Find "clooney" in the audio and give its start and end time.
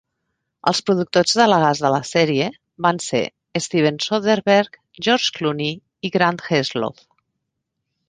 5.39-5.81